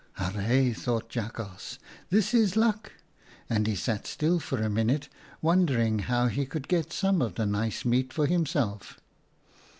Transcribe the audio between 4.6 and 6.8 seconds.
minute, wondering how he could